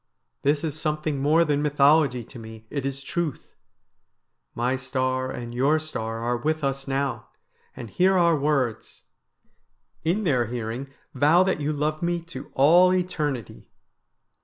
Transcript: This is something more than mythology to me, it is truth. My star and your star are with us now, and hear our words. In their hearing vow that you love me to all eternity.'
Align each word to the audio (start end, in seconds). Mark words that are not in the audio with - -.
This 0.41 0.63
is 0.63 0.81
something 0.81 1.19
more 1.21 1.45
than 1.45 1.61
mythology 1.61 2.23
to 2.23 2.39
me, 2.39 2.65
it 2.71 2.87
is 2.87 3.03
truth. 3.03 3.53
My 4.55 4.75
star 4.75 5.29
and 5.29 5.53
your 5.53 5.77
star 5.77 6.17
are 6.21 6.37
with 6.37 6.63
us 6.63 6.87
now, 6.87 7.27
and 7.75 7.87
hear 7.87 8.17
our 8.17 8.35
words. 8.35 9.03
In 10.03 10.23
their 10.23 10.47
hearing 10.47 10.87
vow 11.13 11.43
that 11.43 11.61
you 11.61 11.71
love 11.71 12.01
me 12.01 12.19
to 12.33 12.49
all 12.55 12.91
eternity.' 12.91 13.69